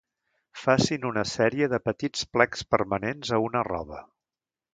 Facin 0.61 1.03
una 1.09 1.25
sèrie 1.31 1.67
de 1.73 1.79
petits 1.89 2.25
plecs 2.37 2.65
permanents 2.77 3.35
a 3.39 3.41
una 3.51 3.63
roba. 3.71 4.03